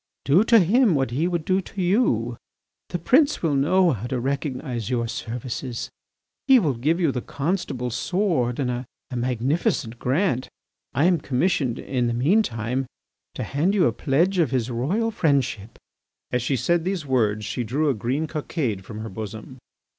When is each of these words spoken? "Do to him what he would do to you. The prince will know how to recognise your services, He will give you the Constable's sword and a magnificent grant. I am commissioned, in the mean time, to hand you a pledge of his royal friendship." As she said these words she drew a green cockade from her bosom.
"Do 0.25 0.43
to 0.45 0.57
him 0.57 0.95
what 0.95 1.11
he 1.11 1.27
would 1.27 1.45
do 1.45 1.61
to 1.61 1.79
you. 1.79 2.37
The 2.89 2.97
prince 2.97 3.43
will 3.43 3.53
know 3.53 3.91
how 3.91 4.07
to 4.07 4.19
recognise 4.19 4.89
your 4.89 5.07
services, 5.07 5.91
He 6.47 6.57
will 6.57 6.73
give 6.73 6.99
you 6.99 7.11
the 7.11 7.21
Constable's 7.21 7.97
sword 7.97 8.57
and 8.59 8.71
a 8.71 8.87
magnificent 9.15 9.99
grant. 9.99 10.49
I 10.95 11.05
am 11.05 11.19
commissioned, 11.19 11.77
in 11.77 12.07
the 12.07 12.15
mean 12.15 12.41
time, 12.41 12.87
to 13.35 13.43
hand 13.43 13.75
you 13.75 13.85
a 13.85 13.93
pledge 13.93 14.39
of 14.39 14.49
his 14.49 14.71
royal 14.71 15.11
friendship." 15.11 15.77
As 16.31 16.41
she 16.41 16.55
said 16.55 16.83
these 16.83 17.05
words 17.05 17.45
she 17.45 17.63
drew 17.63 17.87
a 17.87 17.93
green 17.93 18.25
cockade 18.25 18.83
from 18.83 19.01
her 19.01 19.09
bosom. 19.09 19.59